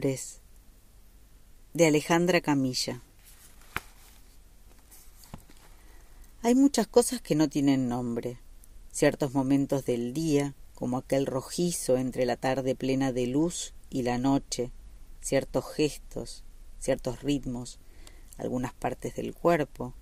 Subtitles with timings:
[0.00, 3.02] de Alejandra Camilla.
[6.42, 8.38] Hay muchas cosas que no tienen nombre.
[8.92, 14.18] Ciertos momentos del día, como aquel rojizo entre la tarde plena de luz y la
[14.18, 14.70] noche,
[15.20, 16.44] ciertos gestos,
[16.78, 17.80] ciertos ritmos,
[18.36, 19.94] algunas partes del cuerpo,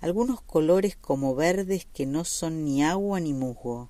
[0.00, 3.88] algunos colores como verdes que no son ni agua ni musgo.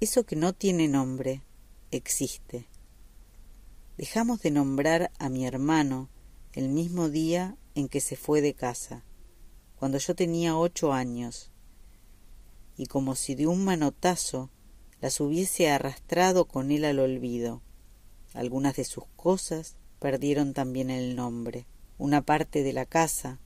[0.00, 1.42] Eso que no tiene nombre
[1.92, 2.66] existe.
[3.96, 6.10] Dejamos de nombrar a mi hermano
[6.52, 9.04] el mismo día en que se fue de casa,
[9.78, 11.50] cuando yo tenía ocho años,
[12.76, 14.50] y como si de un manotazo
[15.00, 17.62] las hubiese arrastrado con él al olvido.
[18.34, 21.66] Algunas de sus cosas perdieron también el nombre.
[21.96, 23.38] Una parte de la casa,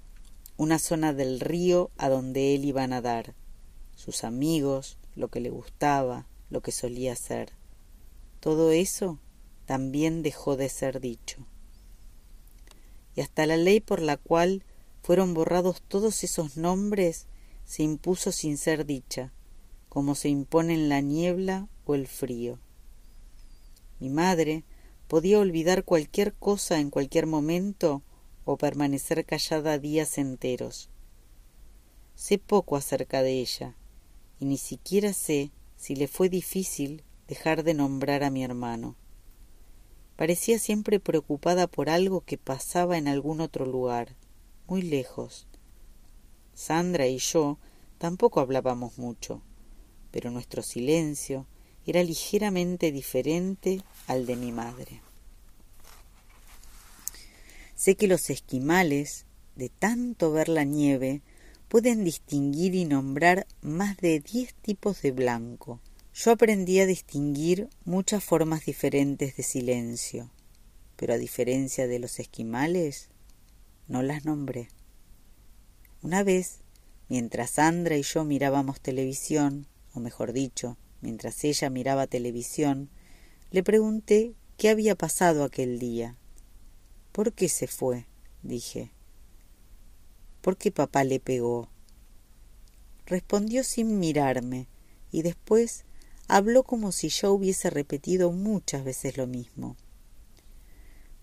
[0.57, 3.35] una zona del río a donde él iba a nadar,
[3.95, 7.53] sus amigos, lo que le gustaba, lo que solía hacer.
[8.41, 9.21] Todo eso
[9.71, 11.47] también dejó de ser dicho.
[13.15, 14.65] Y hasta la ley por la cual
[15.01, 17.29] fueron borrados todos esos nombres
[17.65, 19.33] se impuso sin ser dicha,
[19.89, 22.59] como se imponen la niebla o el frío.
[24.01, 24.65] Mi madre
[25.07, 28.03] podía olvidar cualquier cosa en cualquier momento
[28.45, 30.91] o permanecer callada días enteros.
[32.17, 33.77] Sé poco acerca de ella,
[34.41, 38.97] y ni siquiera sé si le fue difícil dejar de nombrar a mi hermano.
[40.21, 44.17] Parecía siempre preocupada por algo que pasaba en algún otro lugar,
[44.69, 45.47] muy lejos.
[46.53, 47.57] Sandra y yo
[47.97, 49.41] tampoco hablábamos mucho,
[50.11, 51.47] pero nuestro silencio
[51.87, 55.01] era ligeramente diferente al de mi madre.
[57.75, 59.25] Sé que los esquimales,
[59.57, 61.23] de tanto ver la nieve,
[61.69, 65.81] pueden distinguir y nombrar más de diez tipos de blanco,
[66.13, 70.31] yo aprendí a distinguir muchas formas diferentes de silencio,
[70.97, 73.09] pero a diferencia de los esquimales,
[73.87, 74.69] no las nombré.
[76.03, 76.61] Una vez,
[77.09, 82.91] mientras Sandra y yo mirábamos televisión, o mejor dicho, mientras ella miraba televisión,
[83.51, 86.17] le pregunté qué había pasado aquel día.
[87.13, 88.07] ¿Por qué se fue?
[88.43, 88.93] dije.
[90.41, 91.69] ¿Por qué papá le pegó?
[93.07, 94.69] Respondió sin mirarme,
[95.13, 95.85] y después
[96.31, 99.77] habló como si yo hubiese repetido muchas veces lo mismo.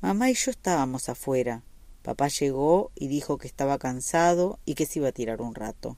[0.02, 1.64] Mamá y yo estábamos afuera.
[2.04, 5.98] Papá llegó y dijo que estaba cansado y que se iba a tirar un rato.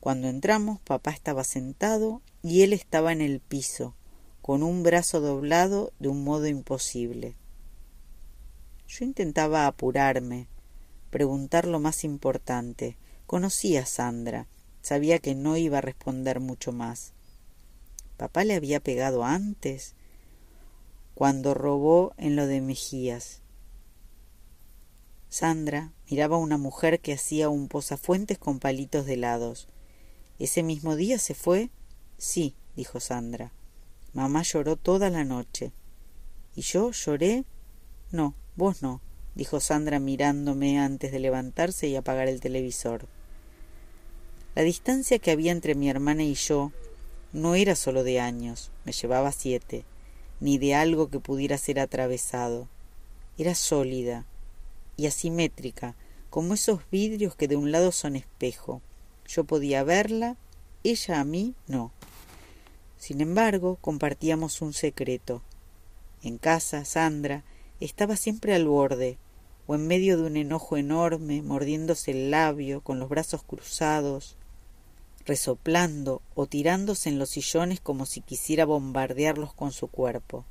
[0.00, 3.94] Cuando entramos, papá estaba sentado y él estaba en el piso,
[4.40, 7.36] con un brazo doblado de un modo imposible.
[8.88, 10.48] Yo intentaba apurarme,
[11.10, 12.96] preguntar lo más importante.
[13.26, 14.48] Conocía a Sandra,
[14.80, 17.12] sabía que no iba a responder mucho más.
[18.22, 19.96] Papá le había pegado antes,
[21.12, 23.40] cuando robó en lo de Mejías.
[25.28, 29.66] Sandra miraba a una mujer que hacía un posafuentes con palitos de helados.
[30.38, 31.70] ¿Ese mismo día se fue?
[32.16, 33.50] Sí, dijo Sandra.
[34.12, 35.72] Mamá lloró toda la noche.
[36.54, 37.44] ¿Y yo lloré?
[38.12, 39.00] No, vos no,
[39.34, 43.08] dijo Sandra mirándome antes de levantarse y apagar el televisor.
[44.54, 46.70] La distancia que había entre mi hermana y yo
[47.32, 49.84] no era solo de años, me llevaba siete,
[50.40, 52.68] ni de algo que pudiera ser atravesado.
[53.38, 54.26] Era sólida
[54.96, 55.94] y asimétrica,
[56.28, 58.82] como esos vidrios que de un lado son espejo.
[59.26, 60.36] Yo podía verla,
[60.84, 61.92] ella a mí no.
[62.98, 65.42] Sin embargo, compartíamos un secreto.
[66.22, 67.44] En casa, Sandra
[67.80, 69.18] estaba siempre al borde,
[69.66, 74.36] o en medio de un enojo enorme, mordiéndose el labio, con los brazos cruzados,
[75.26, 80.44] resoplando o tirándose en los sillones como si quisiera bombardearlos con su cuerpo.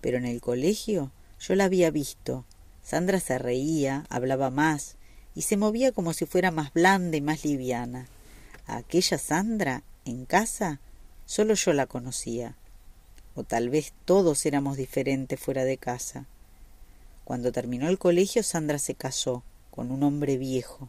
[0.00, 2.44] Pero en el colegio yo la había visto.
[2.82, 4.96] Sandra se reía, hablaba más,
[5.34, 8.08] y se movía como si fuera más blanda y más liviana.
[8.66, 10.80] A aquella Sandra, en casa,
[11.26, 12.56] solo yo la conocía.
[13.34, 16.26] O tal vez todos éramos diferentes fuera de casa.
[17.24, 20.88] Cuando terminó el colegio, Sandra se casó con un hombre viejo.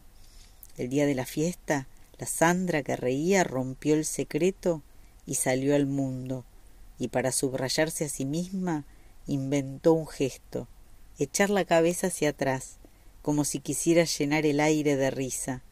[0.76, 1.86] El día de la fiesta,
[2.18, 4.82] la Sandra que reía rompió el secreto
[5.26, 6.44] y salió al mundo,
[6.98, 8.84] y para subrayarse a sí misma
[9.26, 10.68] inventó un gesto,
[11.18, 12.78] echar la cabeza hacia atrás,
[13.22, 15.62] como si quisiera llenar el aire de risa.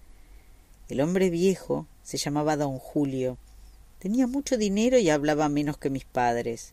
[0.89, 3.39] El hombre viejo se llamaba don Julio.
[3.99, 6.73] Tenía mucho dinero y hablaba menos que mis padres.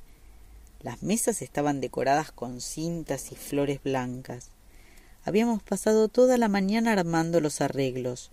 [0.81, 4.50] Las mesas estaban decoradas con cintas y flores blancas.
[5.25, 8.31] Habíamos pasado toda la mañana armando los arreglos.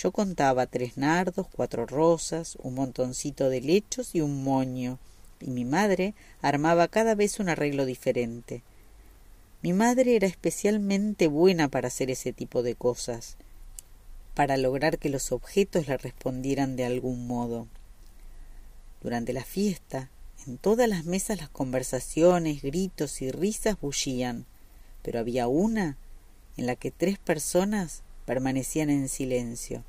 [0.00, 5.00] Yo contaba tres nardos, cuatro rosas, un montoncito de lechos y un moño,
[5.40, 8.62] y mi madre armaba cada vez un arreglo diferente.
[9.60, 13.38] Mi madre era especialmente buena para hacer ese tipo de cosas,
[14.34, 17.66] para lograr que los objetos le respondieran de algún modo.
[19.02, 20.10] Durante la fiesta,
[20.46, 24.46] en todas las mesas las conversaciones, gritos y risas bullían,
[25.02, 25.96] pero había una
[26.56, 29.82] en la que tres personas permanecían en silencio.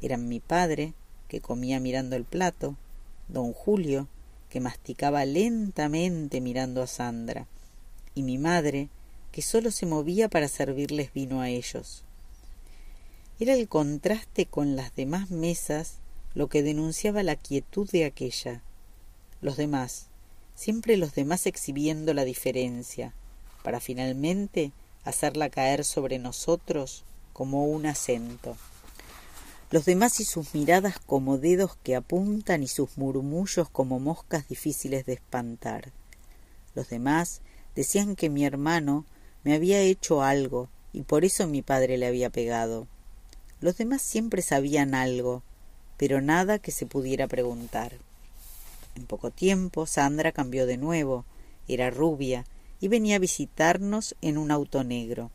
[0.00, 0.94] Eran mi padre,
[1.28, 2.76] que comía mirando el plato,
[3.28, 4.08] don Julio,
[4.50, 7.46] que masticaba lentamente mirando a Sandra,
[8.14, 8.88] y mi madre,
[9.32, 12.04] que sólo se movía para servirles vino a ellos.
[13.38, 15.98] Era el contraste con las demás mesas
[16.34, 18.62] lo que denunciaba la quietud de aquella.
[19.42, 20.06] Los demás,
[20.54, 23.12] siempre los demás exhibiendo la diferencia,
[23.62, 24.72] para finalmente
[25.04, 28.56] hacerla caer sobre nosotros como un acento.
[29.70, 35.06] Los demás y sus miradas como dedos que apuntan y sus murmullos como moscas difíciles
[35.06, 35.90] de espantar.
[36.76, 37.40] Los demás
[37.74, 39.04] decían que mi hermano
[39.42, 42.86] me había hecho algo y por eso mi padre le había pegado.
[43.60, 45.42] Los demás siempre sabían algo,
[45.96, 47.94] pero nada que se pudiera preguntar.
[48.94, 51.24] En poco tiempo Sandra cambió de nuevo,
[51.66, 52.44] era rubia,
[52.80, 55.30] y venía a visitarnos en un auto negro.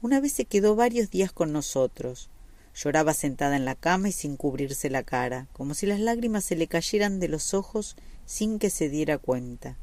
[0.00, 2.28] Una vez se quedó varios días con nosotros.
[2.74, 6.56] Lloraba sentada en la cama y sin cubrirse la cara, como si las lágrimas se
[6.56, 9.76] le cayeran de los ojos sin que se diera cuenta.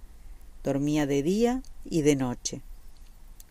[0.64, 2.62] Dormía de día y de noche.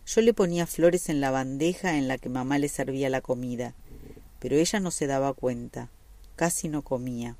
[0.05, 3.75] Yo le ponía flores en la bandeja en la que mamá le servía la comida,
[4.39, 5.89] pero ella no se daba cuenta,
[6.35, 7.35] casi no comía.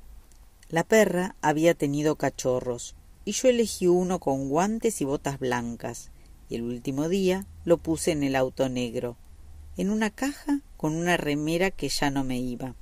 [0.68, 2.94] La perra había tenido cachorros,
[3.24, 6.10] y yo elegí uno con guantes y botas blancas,
[6.48, 9.16] y el último día lo puse en el auto negro,
[9.76, 12.74] en una caja con una remera que ya no me iba.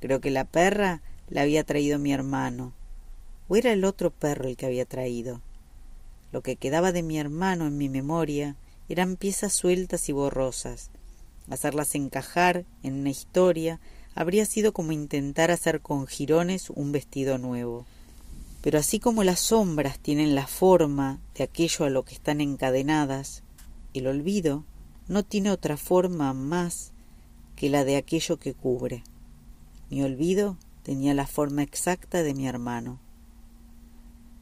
[0.00, 2.72] Creo que la perra la había traído mi hermano,
[3.48, 5.40] o era el otro perro el que había traído.
[6.32, 8.56] Lo que quedaba de mi hermano en mi memoria
[8.88, 10.90] eran piezas sueltas y borrosas.
[11.50, 13.80] Hacerlas encajar en una historia
[14.14, 17.86] habría sido como intentar hacer con jirones un vestido nuevo.
[18.62, 23.42] Pero así como las sombras tienen la forma de aquello a lo que están encadenadas,
[23.92, 24.64] el olvido
[25.08, 26.92] no tiene otra forma más
[27.56, 29.04] que la de aquello que cubre.
[29.90, 32.98] Mi olvido tenía la forma exacta de mi hermano.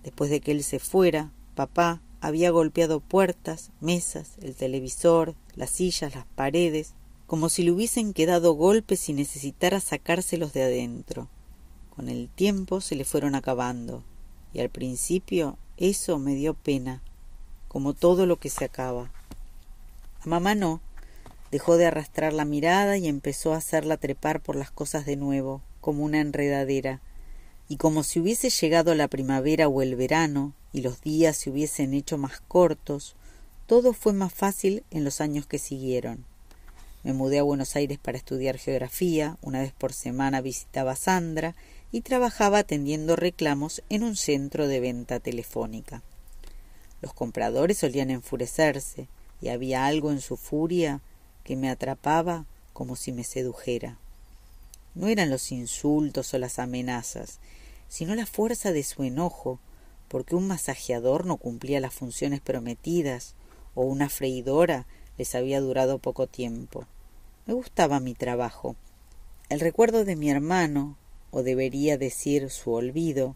[0.03, 6.14] Después de que él se fuera, papá había golpeado puertas, mesas, el televisor, las sillas,
[6.14, 6.94] las paredes,
[7.26, 11.29] como si le hubiesen quedado golpes y necesitara sacárselos de adentro.
[11.94, 14.05] Con el tiempo se le fueron acabando,
[14.53, 17.03] y al principio eso me dio pena,
[17.69, 19.11] como todo lo que se acaba.
[20.25, 20.81] A mamá no,
[21.51, 25.63] dejó de arrastrar la mirada y empezó a hacerla trepar por las cosas de nuevo,
[25.81, 27.01] como una enredadera,
[27.69, 31.93] y como si hubiese llegado la primavera o el verano, y los días se hubiesen
[31.93, 33.17] hecho más cortos,
[33.67, 36.25] todo fue más fácil en los años que siguieron.
[37.03, 41.57] Me mudé a Buenos Aires para estudiar geografía, una vez por semana visitaba a Sandra
[41.91, 46.01] y trabajaba atendiendo reclamos en un centro de venta telefónica.
[47.01, 49.09] Los compradores solían enfurecerse
[49.43, 51.03] y había algo en su furia
[51.44, 53.99] que me atrapaba como si me sedujera.
[54.95, 57.40] No eran los insultos o las amenazas,
[57.88, 59.59] sino la fuerza de su enojo,
[60.09, 63.35] porque un masajeador no cumplía las funciones prometidas,
[63.75, 64.87] o una freidora
[65.19, 66.87] les había durado poco tiempo.
[67.47, 68.76] Me gustaba mi trabajo.
[69.49, 70.97] El recuerdo de mi hermano,
[71.31, 73.35] o debería decir su olvido,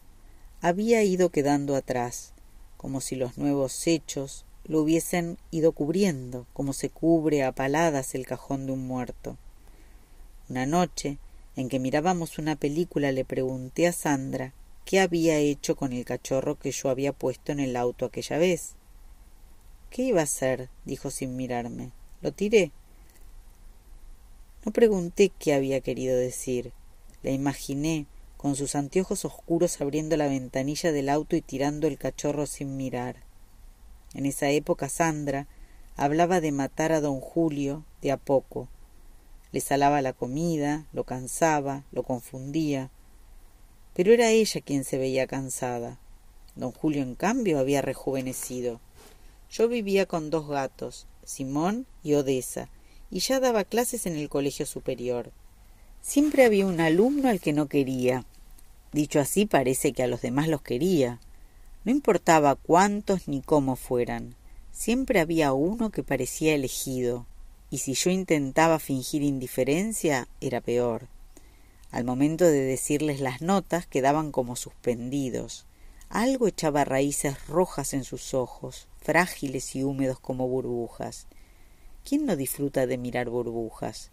[0.60, 2.32] había ido quedando atrás,
[2.76, 8.26] como si los nuevos hechos lo hubiesen ido cubriendo, como se cubre a paladas el
[8.26, 9.36] cajón de un muerto.
[10.48, 11.18] Una noche,
[11.56, 14.52] en que mirábamos una película, le pregunté a Sandra
[14.84, 18.74] qué había hecho con el cachorro que yo había puesto en el auto aquella vez.
[19.90, 20.68] ¿Qué iba a hacer?
[20.84, 21.92] dijo sin mirarme.
[22.20, 22.72] Lo tiré.
[24.64, 26.72] No pregunté qué había querido decir.
[27.22, 28.06] La imaginé,
[28.36, 33.25] con sus anteojos oscuros abriendo la ventanilla del auto y tirando el cachorro sin mirar.
[34.14, 35.46] En esa época Sandra
[35.96, 38.68] hablaba de matar a don Julio de a poco.
[39.52, 42.90] Le salaba la comida, lo cansaba, lo confundía.
[43.94, 45.98] Pero era ella quien se veía cansada.
[46.54, 48.80] Don Julio, en cambio, había rejuvenecido.
[49.50, 52.68] Yo vivía con dos gatos, Simón y Odessa,
[53.10, 55.32] y ya daba clases en el colegio superior.
[56.00, 58.24] Siempre había un alumno al que no quería.
[58.92, 61.20] Dicho así parece que a los demás los quería.
[61.86, 64.34] No importaba cuántos ni cómo fueran.
[64.72, 67.26] Siempre había uno que parecía elegido,
[67.70, 71.06] y si yo intentaba fingir indiferencia, era peor.
[71.92, 75.64] Al momento de decirles las notas quedaban como suspendidos.
[76.08, 81.28] Algo echaba raíces rojas en sus ojos, frágiles y húmedos como burbujas.
[82.04, 84.10] ¿Quién no disfruta de mirar burbujas?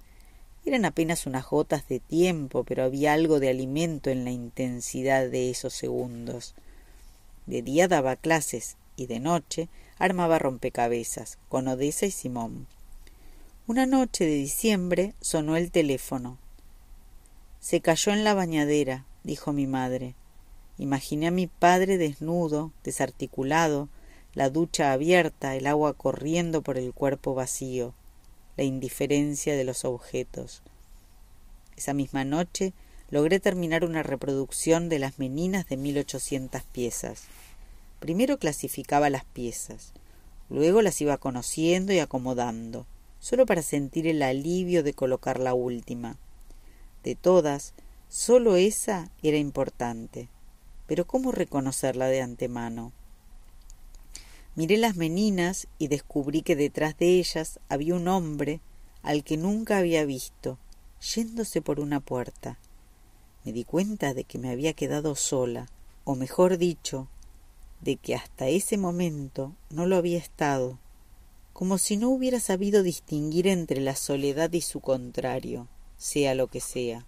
[0.64, 5.50] Eran apenas unas gotas de tiempo, pero había algo de alimento en la intensidad de
[5.50, 6.54] esos segundos.
[7.46, 12.68] De día daba clases y de noche armaba rompecabezas con Odessa y Simón.
[13.68, 16.38] Una noche de diciembre sonó el teléfono.
[17.60, 20.16] Se cayó en la bañadera, dijo mi madre.
[20.78, 23.90] Imaginé a mi padre desnudo, desarticulado,
[24.34, 27.94] la ducha abierta, el agua corriendo por el cuerpo vacío,
[28.58, 30.62] la indiferencia de los objetos.
[31.78, 32.74] Esa misma noche
[33.10, 37.24] logré terminar una reproducción de las meninas de mil ochocientas piezas.
[38.00, 39.94] Primero clasificaba las piezas,
[40.50, 42.86] luego las iba conociendo y acomodando,
[43.20, 46.18] solo para sentir el alivio de colocar la última.
[47.04, 47.74] De todas,
[48.10, 50.30] sólo esa era importante.
[50.88, 52.92] Pero ¿cómo reconocerla de antemano?
[54.56, 58.60] Miré las meninas y descubrí que detrás de ellas había un hombre
[59.02, 60.60] al que nunca había visto,
[61.16, 62.60] yéndose por una puerta.
[63.46, 65.68] Me di cuenta de que me había quedado sola,
[66.06, 67.08] o mejor dicho,
[67.82, 70.80] de que hasta ese momento no lo había estado,
[71.52, 76.62] como si no hubiera sabido distinguir entre la soledad y su contrario, sea lo que
[76.62, 77.06] sea.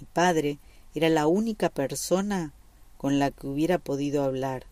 [0.00, 0.58] Mi padre
[0.94, 2.52] era la única persona
[2.96, 4.64] con la que hubiera podido hablar.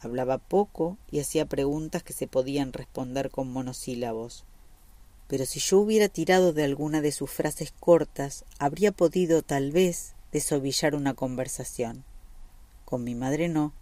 [0.00, 4.44] Hablaba poco y hacía preguntas que se podían responder con monosílabos.
[5.28, 10.14] Pero si yo hubiera tirado de alguna de sus frases cortas, habría podido tal vez
[10.32, 12.04] desovillar una conversación.
[12.84, 13.72] Con mi madre no.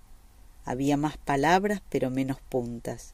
[0.64, 3.12] Había más palabras pero menos puntas.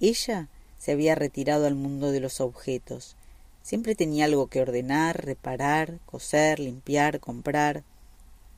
[0.00, 3.16] Ella se había retirado al mundo de los objetos.
[3.62, 7.84] Siempre tenía algo que ordenar, reparar, coser, limpiar, comprar.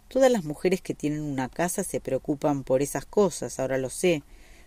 [0.08, 4.22] Todas las mujeres que tienen una casa se preocupan por esas cosas, ahora lo sé,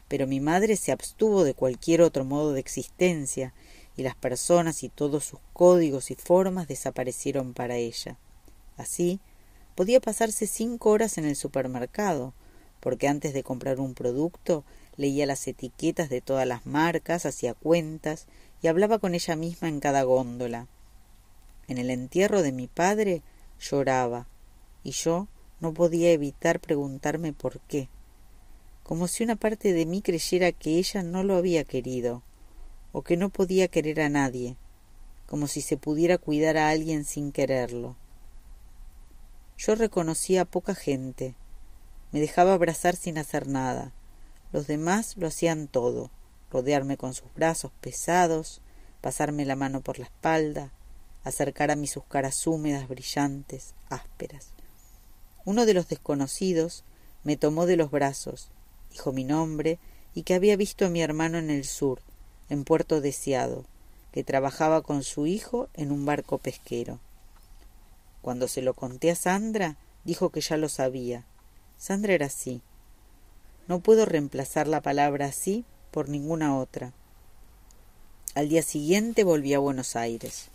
[0.08, 3.54] pero mi madre se abstuvo de cualquier otro modo de existencia,
[3.98, 8.18] y las personas y todos sus códigos y formas desaparecieron para ella.
[8.78, 9.20] Así,
[9.76, 12.34] podía pasarse cinco horas en el supermercado,
[12.80, 14.64] porque antes de comprar un producto
[14.98, 18.28] leía las etiquetas de todas las marcas, hacía cuentas
[18.62, 20.68] y hablaba con ella misma en cada góndola.
[21.68, 23.22] En el entierro de mi padre
[23.60, 24.28] lloraba,
[24.84, 25.28] y yo
[25.60, 27.90] no podía evitar preguntarme por qué,
[28.84, 32.22] como si una parte de mí creyera que ella no lo había querido,
[32.98, 34.56] o que no podía querer a nadie,
[35.28, 37.98] como si se pudiera cuidar a alguien sin quererlo.
[39.58, 41.36] Yo reconocía a poca gente,
[42.14, 43.92] me dejaba abrazar sin hacer nada.
[44.54, 46.10] Los demás lo hacían todo,
[46.50, 48.62] rodearme con sus brazos pesados,
[49.02, 50.72] pasarme la mano por la espalda,
[51.26, 54.54] acercar a mí sus caras húmedas, brillantes, ásperas.
[55.44, 56.86] Uno de los desconocidos
[57.26, 58.52] me tomó de los brazos,
[58.90, 59.80] dijo mi nombre
[60.14, 62.00] y que había visto a mi hermano en el sur,
[62.50, 63.66] en Puerto Deseado,
[64.12, 67.00] que trabajaba con su hijo en un barco pesquero.
[68.22, 71.26] Cuando se lo conté a Sandra, dijo que ya lo sabía,
[71.78, 72.62] Sandra era así.
[73.68, 76.94] No puedo reemplazar la palabra así por ninguna otra.
[78.34, 80.50] Al día siguiente volví a Buenos Aires.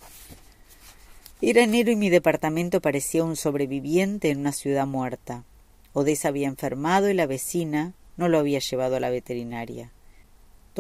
[1.41, 5.45] Era enero y mi departamento parecía un sobreviviente en una ciudad muerta.
[5.93, 9.91] Odessa había enfermado y la vecina no lo había llevado a la veterinaria.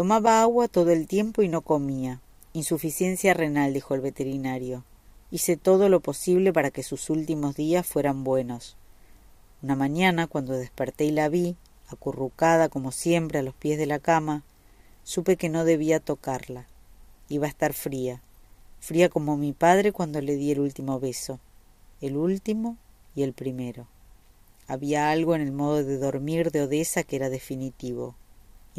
[0.01, 2.23] Tomaba agua todo el tiempo y no comía.
[2.55, 4.83] Insuficiencia renal, dijo el veterinario.
[5.31, 8.79] Hice todo lo posible para que sus últimos días fueran buenos.
[9.61, 11.55] Una mañana, cuando desperté y la vi,
[11.87, 14.43] acurrucada como siempre a los pies de la cama,
[15.03, 16.67] supe que no debía tocarla.
[17.29, 18.23] Iba a estar fría,
[18.79, 21.41] fría como mi padre cuando le di el último beso,
[22.01, 22.79] el último
[23.15, 23.87] y el primero.
[24.67, 28.15] Había algo en el modo de dormir de Odessa que era definitivo,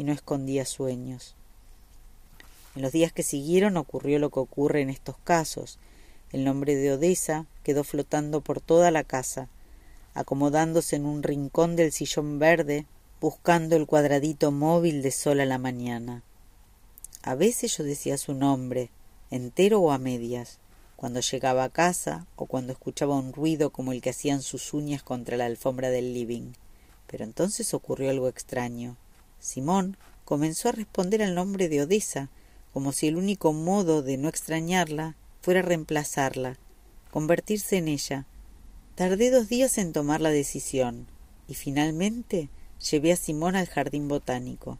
[0.04, 1.34] no escondía sueños.
[2.74, 5.78] En los días que siguieron ocurrió lo que ocurre en estos casos.
[6.32, 9.48] El nombre de Odessa quedó flotando por toda la casa,
[10.14, 12.86] acomodándose en un rincón del sillón verde,
[13.20, 16.22] buscando el cuadradito móvil de sol a la mañana.
[17.22, 18.90] A veces yo decía su nombre,
[19.30, 20.58] entero o a medias,
[20.96, 25.02] cuando llegaba a casa o cuando escuchaba un ruido como el que hacían sus uñas
[25.02, 26.52] contra la alfombra del living.
[27.06, 28.96] Pero entonces ocurrió algo extraño.
[29.42, 32.30] Simón comenzó a responder al nombre de Odessa,
[32.72, 36.56] como si el único modo de no extrañarla fuera reemplazarla,
[37.10, 38.26] convertirse en ella,
[38.94, 41.06] Tardé dos días en tomar la decisión
[41.48, 42.50] y finalmente
[42.90, 44.78] llevé a Simón al jardín botánico.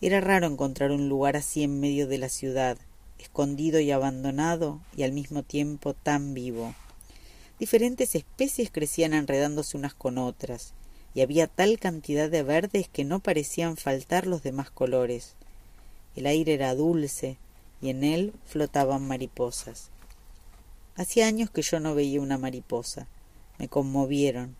[0.00, 2.76] Era raro encontrar un lugar así en medio de la ciudad,
[3.20, 6.74] escondido y abandonado y al mismo tiempo tan vivo.
[7.60, 10.74] Diferentes especies crecían enredándose unas con otras,
[11.14, 15.34] y había tal cantidad de verdes que no parecían faltar los demás colores.
[16.16, 17.38] El aire era dulce
[17.80, 19.90] y en él flotaban mariposas.
[20.96, 23.06] Hacía años que yo no veía una mariposa.
[23.58, 24.56] Me conmovieron,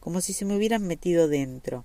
[0.00, 1.84] como si se me hubieran metido dentro.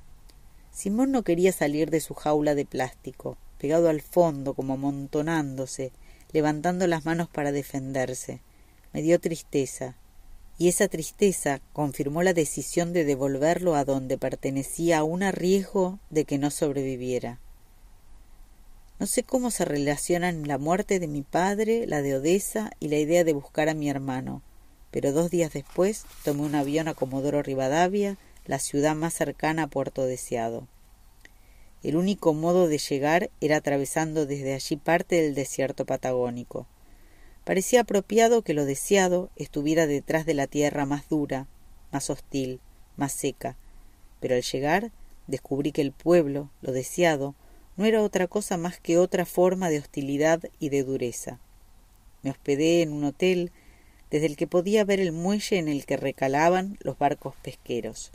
[0.71, 5.91] Simón no quería salir de su jaula de plástico, pegado al fondo, como amontonándose,
[6.31, 8.41] levantando las manos para defenderse.
[8.91, 9.95] Me dio tristeza,
[10.57, 16.25] y esa tristeza confirmó la decisión de devolverlo a donde pertenecía aún a riesgo de
[16.25, 17.39] que no sobreviviera.
[18.99, 22.97] No sé cómo se relacionan la muerte de mi padre, la de Odessa y la
[22.97, 24.41] idea de buscar a mi hermano,
[24.91, 29.67] pero dos días después tomé un avión a Comodoro Rivadavia, la ciudad más cercana a
[29.67, 30.67] Puerto Deseado.
[31.81, 36.65] El único modo de llegar era atravesando desde allí parte del desierto patagónico.
[37.43, 41.47] Parecía apropiado que lo deseado estuviera detrás de la tierra más dura,
[41.91, 42.61] más hostil,
[42.95, 43.57] más seca,
[44.19, 44.91] pero al llegar
[45.27, 47.35] descubrí que el pueblo, lo deseado,
[47.75, 51.39] no era otra cosa más que otra forma de hostilidad y de dureza.
[52.21, 53.51] Me hospedé en un hotel
[54.09, 58.11] desde el que podía ver el muelle en el que recalaban los barcos pesqueros,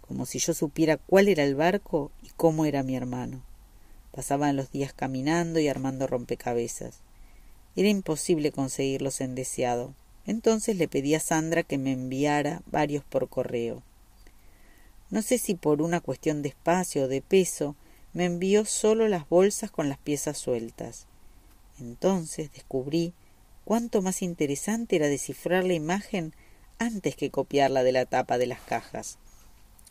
[0.00, 3.42] como si yo supiera cuál era el barco y cómo era mi hermano.
[4.12, 7.00] Pasaban los días caminando y armando rompecabezas.
[7.76, 9.94] Era imposible conseguirlos en deseado.
[10.26, 13.82] Entonces le pedí a Sandra que me enviara varios por correo.
[15.10, 17.74] No sé si por una cuestión de espacio o de peso,
[18.12, 21.06] me envió solo las bolsas con las piezas sueltas.
[21.80, 23.12] Entonces descubrí
[23.64, 26.34] cuánto más interesante era descifrar la imagen
[26.78, 29.18] antes que copiarla de la tapa de las cajas.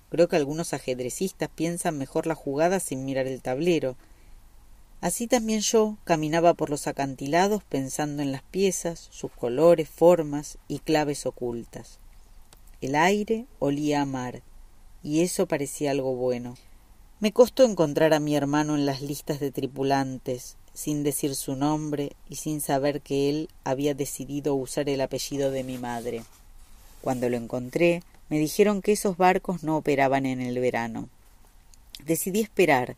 [0.10, 3.96] Creo que algunos ajedrecistas piensan mejor la jugada sin mirar el tablero,
[5.02, 10.80] Así también yo caminaba por los acantilados pensando en las piezas, sus colores, formas y
[10.80, 12.00] claves ocultas.
[12.82, 14.42] El aire olía a mar,
[15.02, 16.56] y eso parecía algo bueno.
[17.22, 22.14] Me costó encontrar a mi hermano en las listas de tripulantes, sin decir su nombre
[22.30, 26.24] y sin saber que él había decidido usar el apellido de mi madre.
[27.02, 31.10] Cuando lo encontré, me dijeron que esos barcos no operaban en el verano.
[32.06, 32.96] Decidí esperar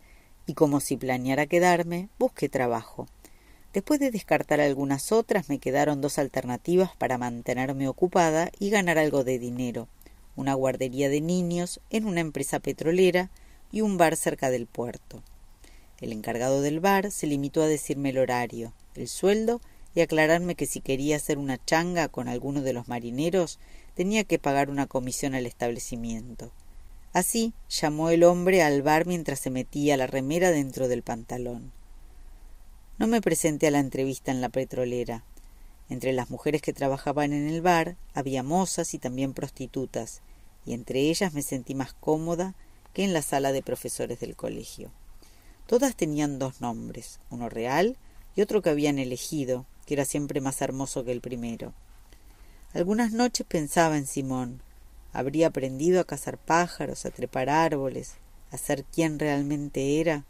[0.51, 3.07] y como si planeara quedarme, busqué trabajo.
[3.71, 9.23] Después de descartar algunas otras, me quedaron dos alternativas para mantenerme ocupada y ganar algo
[9.23, 9.87] de dinero
[10.35, 13.29] una guardería de niños en una empresa petrolera
[13.71, 15.23] y un bar cerca del puerto.
[16.01, 19.61] El encargado del bar se limitó a decirme el horario, el sueldo
[19.95, 23.57] y aclararme que si quería hacer una changa con alguno de los marineros
[23.95, 26.51] tenía que pagar una comisión al establecimiento.
[27.13, 31.73] Así llamó el hombre al bar mientras se metía la remera dentro del pantalón.
[32.97, 35.23] No me presenté a la entrevista en la petrolera.
[35.89, 40.21] Entre las mujeres que trabajaban en el bar había mozas y también prostitutas,
[40.65, 42.55] y entre ellas me sentí más cómoda
[42.93, 44.91] que en la sala de profesores del colegio.
[45.67, 47.97] Todas tenían dos nombres, uno real
[48.35, 51.73] y otro que habían elegido, que era siempre más hermoso que el primero.
[52.73, 54.61] Algunas noches pensaba en Simón,
[55.13, 58.15] habría aprendido a cazar pájaros, a trepar árboles,
[58.51, 60.25] a ser quien realmente era.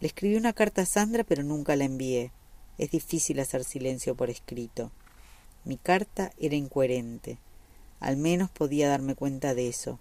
[0.00, 2.32] Le escribí una carta a Sandra, pero nunca la envié.
[2.78, 4.90] Es difícil hacer silencio por escrito.
[5.64, 7.38] Mi carta era incoherente.
[8.00, 9.98] Al menos podía darme cuenta de eso.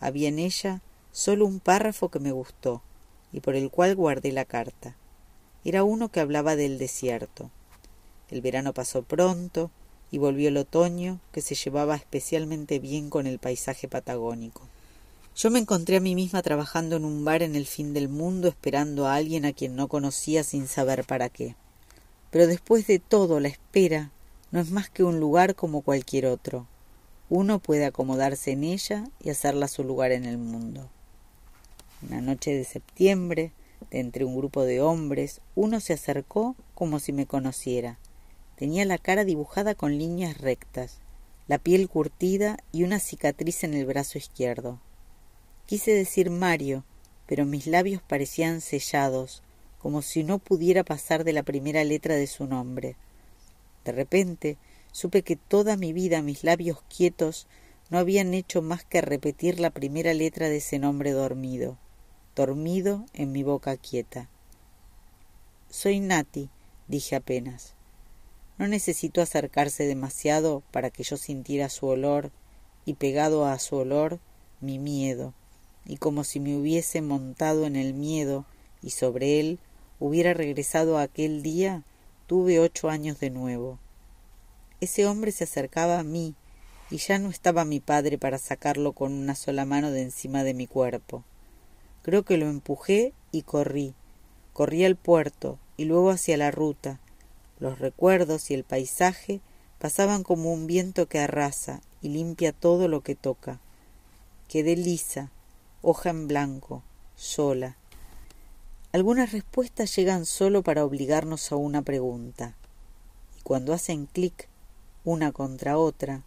[0.00, 2.82] Había en ella solo un párrafo que me gustó
[3.32, 4.96] y por el cual guardé la carta.
[5.64, 7.50] Era uno que hablaba del desierto.
[8.30, 9.70] El verano pasó pronto,
[10.12, 14.60] y volvió el otoño que se llevaba especialmente bien con el paisaje patagónico.
[15.34, 18.46] Yo me encontré a mí misma trabajando en un bar en el fin del mundo
[18.46, 21.56] esperando a alguien a quien no conocía sin saber para qué.
[22.30, 24.10] Pero después de todo la espera
[24.50, 26.66] no es más que un lugar como cualquier otro.
[27.30, 30.90] Uno puede acomodarse en ella y hacerla su lugar en el mundo.
[32.06, 33.52] Una noche de septiembre,
[33.90, 37.96] de entre un grupo de hombres, uno se acercó como si me conociera
[38.56, 41.00] Tenía la cara dibujada con líneas rectas,
[41.48, 44.80] la piel curtida y una cicatriz en el brazo izquierdo.
[45.66, 46.84] Quise decir Mario,
[47.26, 49.42] pero mis labios parecían sellados,
[49.78, 52.96] como si no pudiera pasar de la primera letra de su nombre.
[53.84, 54.58] De repente
[54.92, 57.46] supe que toda mi vida mis labios quietos
[57.90, 61.78] no habían hecho más que repetir la primera letra de ese nombre dormido,
[62.36, 64.28] dormido en mi boca quieta.
[65.68, 66.48] Soy Nati,
[66.86, 67.74] dije apenas.
[68.62, 72.30] No necesitó acercarse demasiado para que yo sintiera su olor
[72.84, 74.20] y pegado a su olor
[74.60, 75.34] mi miedo,
[75.84, 78.46] y como si me hubiese montado en el miedo
[78.80, 79.58] y sobre él
[79.98, 81.82] hubiera regresado aquel día,
[82.28, 83.80] tuve ocho años de nuevo.
[84.80, 86.36] Ese hombre se acercaba a mí
[86.88, 90.54] y ya no estaba mi padre para sacarlo con una sola mano de encima de
[90.54, 91.24] mi cuerpo.
[92.02, 93.92] Creo que lo empujé y corrí.
[94.52, 97.00] Corrí al puerto y luego hacia la ruta.
[97.62, 99.40] Los recuerdos y el paisaje
[99.78, 103.60] pasaban como un viento que arrasa y limpia todo lo que toca.
[104.48, 105.30] Quedé lisa,
[105.80, 106.82] hoja en blanco,
[107.14, 107.76] sola.
[108.90, 112.56] Algunas respuestas llegan solo para obligarnos a una pregunta.
[113.38, 114.48] Y cuando hacen clic
[115.04, 116.24] una contra otra,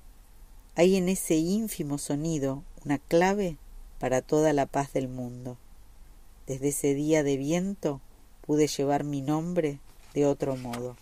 [0.76, 3.58] hay en ese ínfimo sonido una clave
[4.00, 5.58] para toda la paz del mundo.
[6.48, 8.00] Desde ese día de viento
[8.40, 9.80] pude llevar mi nombre
[10.14, 10.96] de otro modo.